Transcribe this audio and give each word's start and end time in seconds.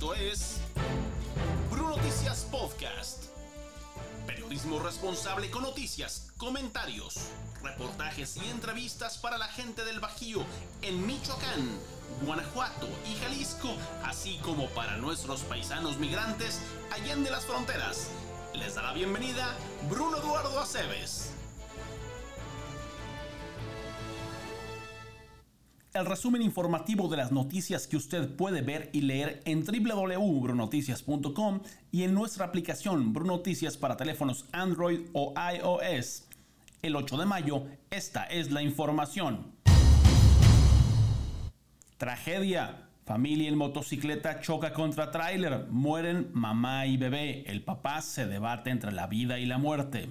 Esto 0.00 0.14
es 0.14 0.56
Bruno 1.70 1.94
Noticias 1.94 2.46
Podcast. 2.50 3.24
Periodismo 4.26 4.78
responsable 4.78 5.50
con 5.50 5.62
noticias, 5.62 6.32
comentarios, 6.38 7.16
reportajes 7.62 8.38
y 8.38 8.48
entrevistas 8.48 9.18
para 9.18 9.36
la 9.36 9.48
gente 9.48 9.84
del 9.84 10.00
Bajío 10.00 10.42
en 10.80 11.06
Michoacán, 11.06 11.78
Guanajuato 12.24 12.88
y 13.12 13.14
Jalisco, 13.22 13.68
así 14.02 14.38
como 14.38 14.70
para 14.70 14.96
nuestros 14.96 15.42
paisanos 15.42 15.98
migrantes 15.98 16.62
allá 16.92 17.14
de 17.16 17.30
las 17.30 17.44
fronteras. 17.44 18.08
Les 18.54 18.76
da 18.76 18.80
la 18.80 18.94
bienvenida 18.94 19.54
Bruno 19.90 20.16
Eduardo 20.16 20.60
Aceves. 20.60 21.34
El 25.92 26.06
resumen 26.06 26.40
informativo 26.40 27.08
de 27.08 27.16
las 27.16 27.32
noticias 27.32 27.88
que 27.88 27.96
usted 27.96 28.36
puede 28.36 28.62
ver 28.62 28.90
y 28.92 29.00
leer 29.00 29.42
en 29.44 29.64
www.brunoticias.com 29.64 31.62
y 31.90 32.04
en 32.04 32.14
nuestra 32.14 32.44
aplicación 32.44 33.12
Brunoticias 33.12 33.76
para 33.76 33.96
teléfonos 33.96 34.44
Android 34.52 35.00
o 35.14 35.34
iOS. 35.52 36.28
El 36.82 36.94
8 36.94 37.16
de 37.16 37.26
mayo, 37.26 37.64
esta 37.90 38.22
es 38.26 38.52
la 38.52 38.62
información. 38.62 39.52
Tragedia. 41.98 42.86
Familia 43.04 43.48
en 43.48 43.58
motocicleta 43.58 44.38
choca 44.38 44.72
contra 44.72 45.10
tráiler. 45.10 45.66
Mueren 45.70 46.30
mamá 46.32 46.86
y 46.86 46.98
bebé. 46.98 47.42
El 47.48 47.64
papá 47.64 48.00
se 48.00 48.26
debate 48.26 48.70
entre 48.70 48.92
la 48.92 49.08
vida 49.08 49.40
y 49.40 49.46
la 49.46 49.58
muerte. 49.58 50.08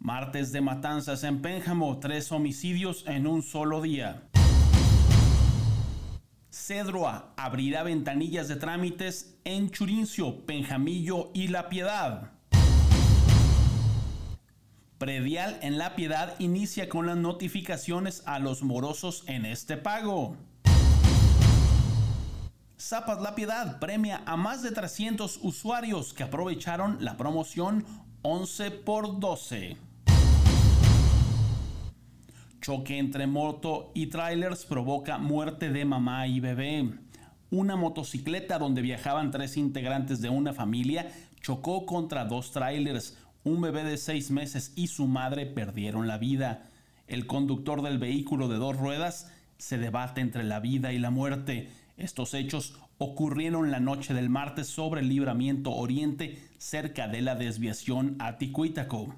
Martes 0.00 0.52
de 0.52 0.60
matanzas 0.60 1.24
en 1.24 1.42
Pénjamo, 1.42 1.98
tres 1.98 2.30
homicidios 2.30 3.04
en 3.08 3.26
un 3.26 3.42
solo 3.42 3.82
día. 3.82 4.22
Cedroa 6.50 7.34
abrirá 7.36 7.82
ventanillas 7.82 8.46
de 8.46 8.54
trámites 8.56 9.36
en 9.44 9.70
Churincio, 9.70 10.46
Penjamillo 10.46 11.30
y 11.34 11.48
La 11.48 11.68
Piedad. 11.68 12.30
Predial 14.98 15.58
en 15.62 15.78
La 15.78 15.96
Piedad 15.96 16.38
inicia 16.38 16.88
con 16.88 17.06
las 17.06 17.16
notificaciones 17.16 18.22
a 18.24 18.38
los 18.38 18.62
morosos 18.62 19.24
en 19.26 19.44
este 19.44 19.76
pago. 19.76 20.36
Zapas 22.80 23.20
La 23.20 23.34
Piedad 23.34 23.80
premia 23.80 24.22
a 24.26 24.36
más 24.36 24.62
de 24.62 24.70
300 24.70 25.40
usuarios 25.42 26.14
que 26.14 26.22
aprovecharon 26.22 26.98
la 27.00 27.16
promoción 27.16 27.84
11 28.22 28.70
por 28.70 29.18
12 29.18 29.87
choque 32.60 32.98
entre 32.98 33.26
moto 33.26 33.92
y 33.94 34.06
trailers 34.06 34.64
provoca 34.64 35.18
muerte 35.18 35.70
de 35.70 35.84
mamá 35.84 36.26
y 36.26 36.40
bebé. 36.40 36.90
Una 37.50 37.76
motocicleta 37.76 38.58
donde 38.58 38.82
viajaban 38.82 39.30
tres 39.30 39.56
integrantes 39.56 40.20
de 40.20 40.28
una 40.28 40.52
familia 40.52 41.10
chocó 41.40 41.86
contra 41.86 42.24
dos 42.24 42.52
trailers. 42.52 43.16
Un 43.44 43.60
bebé 43.60 43.84
de 43.84 43.96
seis 43.96 44.30
meses 44.30 44.72
y 44.76 44.88
su 44.88 45.06
madre 45.06 45.46
perdieron 45.46 46.06
la 46.06 46.18
vida. 46.18 46.64
El 47.06 47.26
conductor 47.26 47.82
del 47.82 47.98
vehículo 47.98 48.48
de 48.48 48.56
dos 48.56 48.76
ruedas 48.76 49.32
se 49.56 49.78
debate 49.78 50.20
entre 50.20 50.44
la 50.44 50.60
vida 50.60 50.92
y 50.92 50.98
la 50.98 51.10
muerte. 51.10 51.70
Estos 51.96 52.34
hechos 52.34 52.74
ocurrieron 52.98 53.70
la 53.70 53.80
noche 53.80 54.12
del 54.12 54.28
martes 54.28 54.66
sobre 54.66 55.00
el 55.00 55.08
libramiento 55.08 55.72
oriente 55.72 56.38
cerca 56.58 57.08
de 57.08 57.22
la 57.22 57.34
desviación 57.34 58.16
a 58.18 58.36
Ticuítaco. 58.36 59.14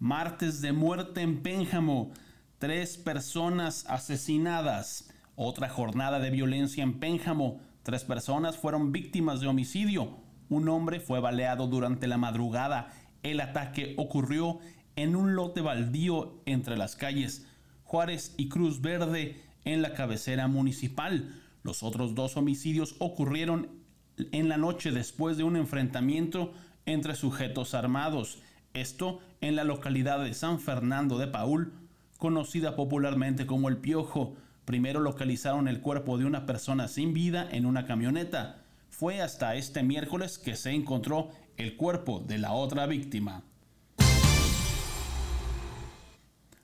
Martes 0.00 0.62
de 0.62 0.72
muerte 0.72 1.20
en 1.20 1.42
Pénjamo. 1.42 2.10
Tres 2.58 2.96
personas 2.96 3.84
asesinadas. 3.86 5.10
Otra 5.36 5.68
jornada 5.68 6.20
de 6.20 6.30
violencia 6.30 6.82
en 6.82 6.98
Pénjamo. 6.98 7.60
Tres 7.82 8.04
personas 8.04 8.56
fueron 8.56 8.92
víctimas 8.92 9.42
de 9.42 9.48
homicidio. 9.48 10.16
Un 10.48 10.70
hombre 10.70 11.00
fue 11.00 11.20
baleado 11.20 11.66
durante 11.66 12.06
la 12.06 12.16
madrugada. 12.16 12.94
El 13.22 13.40
ataque 13.40 13.94
ocurrió 13.98 14.60
en 14.96 15.16
un 15.16 15.34
lote 15.34 15.60
baldío 15.60 16.40
entre 16.46 16.78
las 16.78 16.96
calles 16.96 17.46
Juárez 17.84 18.34
y 18.38 18.48
Cruz 18.48 18.80
Verde 18.80 19.42
en 19.66 19.82
la 19.82 19.92
cabecera 19.92 20.48
municipal. 20.48 21.28
Los 21.62 21.82
otros 21.82 22.14
dos 22.14 22.38
homicidios 22.38 22.96
ocurrieron 23.00 23.68
en 24.16 24.48
la 24.48 24.56
noche 24.56 24.92
después 24.92 25.36
de 25.36 25.44
un 25.44 25.56
enfrentamiento 25.56 26.54
entre 26.86 27.14
sujetos 27.14 27.74
armados. 27.74 28.38
Esto 28.74 29.18
en 29.40 29.56
la 29.56 29.64
localidad 29.64 30.22
de 30.22 30.32
San 30.32 30.60
Fernando 30.60 31.18
de 31.18 31.26
Paul, 31.26 31.72
conocida 32.18 32.76
popularmente 32.76 33.44
como 33.44 33.68
El 33.68 33.78
Piojo. 33.78 34.36
Primero 34.64 35.00
localizaron 35.00 35.66
el 35.66 35.80
cuerpo 35.80 36.18
de 36.18 36.24
una 36.24 36.46
persona 36.46 36.86
sin 36.86 37.12
vida 37.12 37.48
en 37.50 37.66
una 37.66 37.84
camioneta. 37.86 38.62
Fue 38.88 39.20
hasta 39.20 39.56
este 39.56 39.82
miércoles 39.82 40.38
que 40.38 40.54
se 40.54 40.70
encontró 40.70 41.30
el 41.56 41.76
cuerpo 41.76 42.20
de 42.20 42.38
la 42.38 42.52
otra 42.52 42.86
víctima. 42.86 43.42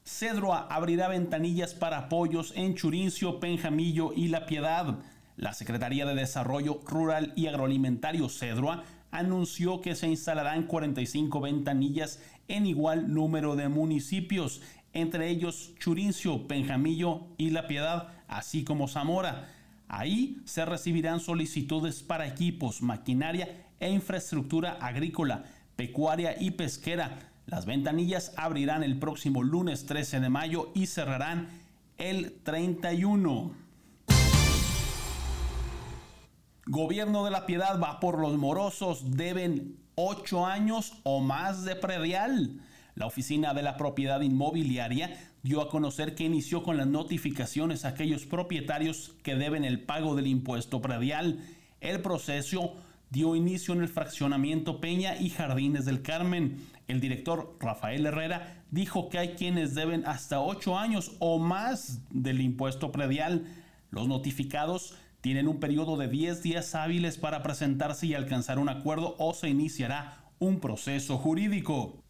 Cedroa 0.04 0.68
abrirá 0.70 1.08
ventanillas 1.08 1.74
para 1.74 1.98
apoyos 1.98 2.52
en 2.54 2.76
Churincio, 2.76 3.40
Penjamillo 3.40 4.12
y 4.14 4.28
La 4.28 4.46
Piedad. 4.46 5.00
La 5.36 5.52
Secretaría 5.52 6.06
de 6.06 6.14
Desarrollo 6.14 6.80
Rural 6.86 7.32
y 7.34 7.48
Agroalimentario 7.48 8.28
Cedroa 8.28 8.84
anunció 9.18 9.80
que 9.80 9.94
se 9.94 10.08
instalarán 10.08 10.64
45 10.64 11.40
ventanillas 11.40 12.20
en 12.48 12.66
igual 12.66 13.12
número 13.12 13.56
de 13.56 13.68
municipios, 13.68 14.62
entre 14.92 15.28
ellos 15.28 15.72
Churincio, 15.78 16.46
Penjamillo 16.46 17.26
y 17.36 17.50
La 17.50 17.66
Piedad, 17.66 18.08
así 18.28 18.64
como 18.64 18.88
Zamora. 18.88 19.52
Ahí 19.88 20.40
se 20.44 20.64
recibirán 20.64 21.20
solicitudes 21.20 22.02
para 22.02 22.26
equipos, 22.26 22.82
maquinaria 22.82 23.66
e 23.78 23.90
infraestructura 23.90 24.72
agrícola, 24.80 25.44
pecuaria 25.76 26.40
y 26.40 26.52
pesquera. 26.52 27.18
Las 27.46 27.66
ventanillas 27.66 28.32
abrirán 28.36 28.82
el 28.82 28.98
próximo 28.98 29.42
lunes 29.42 29.86
13 29.86 30.20
de 30.20 30.28
mayo 30.28 30.72
y 30.74 30.86
cerrarán 30.86 31.48
el 31.98 32.32
31. 32.42 33.65
Gobierno 36.76 37.24
de 37.24 37.30
la 37.30 37.46
Piedad 37.46 37.80
va 37.80 38.00
por 38.00 38.18
los 38.18 38.36
morosos, 38.36 39.16
deben 39.16 39.78
ocho 39.94 40.44
años 40.44 40.92
o 41.04 41.20
más 41.20 41.64
de 41.64 41.74
predial. 41.74 42.60
La 42.94 43.06
Oficina 43.06 43.54
de 43.54 43.62
la 43.62 43.78
Propiedad 43.78 44.20
Inmobiliaria 44.20 45.16
dio 45.42 45.62
a 45.62 45.70
conocer 45.70 46.14
que 46.14 46.24
inició 46.24 46.62
con 46.62 46.76
las 46.76 46.86
notificaciones 46.86 47.86
a 47.86 47.88
aquellos 47.88 48.26
propietarios 48.26 49.14
que 49.22 49.36
deben 49.36 49.64
el 49.64 49.80
pago 49.80 50.14
del 50.16 50.26
impuesto 50.26 50.82
predial. 50.82 51.40
El 51.80 52.02
proceso 52.02 52.74
dio 53.08 53.34
inicio 53.36 53.72
en 53.72 53.80
el 53.80 53.88
fraccionamiento 53.88 54.78
Peña 54.78 55.16
y 55.16 55.30
Jardines 55.30 55.86
del 55.86 56.02
Carmen. 56.02 56.58
El 56.88 57.00
director 57.00 57.56
Rafael 57.58 58.04
Herrera 58.04 58.64
dijo 58.70 59.08
que 59.08 59.16
hay 59.16 59.28
quienes 59.30 59.74
deben 59.74 60.04
hasta 60.04 60.40
ocho 60.40 60.76
años 60.76 61.12
o 61.20 61.38
más 61.38 62.02
del 62.10 62.42
impuesto 62.42 62.92
predial. 62.92 63.46
Los 63.90 64.08
notificados 64.08 64.94
tienen 65.26 65.48
un 65.48 65.58
periodo 65.58 65.96
de 65.96 66.06
10 66.06 66.44
días 66.44 66.76
hábiles 66.76 67.18
para 67.18 67.42
presentarse 67.42 68.06
y 68.06 68.14
alcanzar 68.14 68.60
un 68.60 68.68
acuerdo 68.68 69.16
o 69.18 69.34
se 69.34 69.48
iniciará 69.48 70.18
un 70.38 70.60
proceso 70.60 71.18
jurídico. 71.18 72.00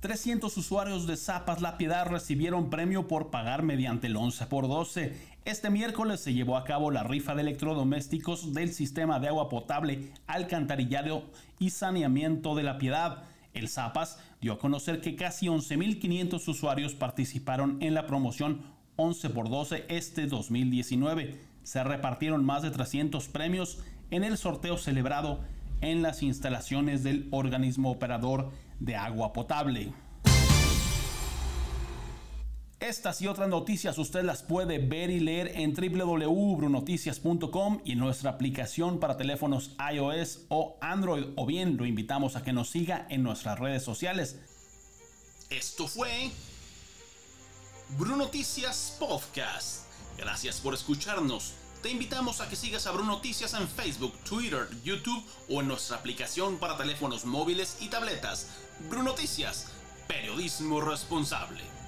300 0.00 0.56
usuarios 0.56 1.06
de 1.06 1.16
Zapas 1.16 1.60
La 1.60 1.78
Piedad 1.78 2.04
recibieron 2.08 2.68
premio 2.68 3.06
por 3.06 3.30
pagar 3.30 3.62
mediante 3.62 4.08
el 4.08 4.16
11 4.16 4.46
por 4.46 4.66
12. 4.66 5.16
Este 5.44 5.70
miércoles 5.70 6.18
se 6.18 6.34
llevó 6.34 6.56
a 6.56 6.64
cabo 6.64 6.90
la 6.90 7.04
rifa 7.04 7.36
de 7.36 7.42
electrodomésticos 7.42 8.52
del 8.52 8.72
sistema 8.72 9.20
de 9.20 9.28
agua 9.28 9.48
potable, 9.48 10.10
alcantarillado 10.26 11.30
y 11.60 11.70
saneamiento 11.70 12.56
de 12.56 12.64
La 12.64 12.76
Piedad. 12.76 13.22
El 13.54 13.68
Zapas 13.68 14.18
dio 14.40 14.54
a 14.54 14.58
conocer 14.58 15.00
que 15.00 15.14
casi 15.14 15.46
11.500 15.46 16.48
usuarios 16.48 16.94
participaron 16.94 17.76
en 17.80 17.94
la 17.94 18.08
promoción 18.08 18.79
11 18.96 19.30
por 19.30 19.48
12 19.48 19.86
este 19.88 20.26
2019. 20.26 21.40
Se 21.62 21.84
repartieron 21.84 22.44
más 22.44 22.62
de 22.62 22.70
300 22.70 23.28
premios 23.28 23.78
en 24.10 24.24
el 24.24 24.36
sorteo 24.36 24.76
celebrado 24.76 25.40
en 25.80 26.02
las 26.02 26.22
instalaciones 26.22 27.02
del 27.02 27.28
organismo 27.30 27.90
operador 27.90 28.50
de 28.78 28.96
agua 28.96 29.32
potable. 29.32 29.92
Estas 32.80 33.20
y 33.20 33.26
otras 33.26 33.50
noticias 33.50 33.98
usted 33.98 34.24
las 34.24 34.42
puede 34.42 34.78
ver 34.78 35.10
y 35.10 35.20
leer 35.20 35.52
en 35.54 35.74
www.brunoticias.com 35.74 37.80
y 37.84 37.92
en 37.92 37.98
nuestra 37.98 38.30
aplicación 38.30 38.98
para 38.98 39.18
teléfonos 39.18 39.76
iOS 39.92 40.46
o 40.48 40.78
Android 40.80 41.26
o 41.36 41.44
bien 41.44 41.76
lo 41.76 41.84
invitamos 41.84 42.36
a 42.36 42.42
que 42.42 42.54
nos 42.54 42.70
siga 42.70 43.06
en 43.10 43.22
nuestras 43.22 43.58
redes 43.58 43.82
sociales. 43.82 44.40
Esto 45.50 45.88
fue 45.88 46.30
Bruno 47.98 48.16
Noticias 48.16 48.96
Podcast. 48.98 49.82
Gracias 50.16 50.60
por 50.60 50.74
escucharnos. 50.74 51.54
Te 51.82 51.90
invitamos 51.90 52.40
a 52.40 52.48
que 52.48 52.54
sigas 52.54 52.86
a 52.86 52.92
Bruno 52.92 53.12
Noticias 53.12 53.54
en 53.54 53.68
Facebook, 53.68 54.12
Twitter, 54.20 54.68
YouTube 54.84 55.24
o 55.48 55.60
en 55.60 55.68
nuestra 55.68 55.96
aplicación 55.96 56.58
para 56.58 56.76
teléfonos 56.76 57.24
móviles 57.24 57.78
y 57.80 57.88
tabletas. 57.88 58.46
Bruno 58.88 59.10
Noticias, 59.10 59.66
periodismo 60.06 60.80
responsable. 60.80 61.79